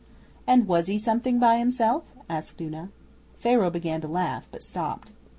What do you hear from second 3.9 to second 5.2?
to laugh, but stopped.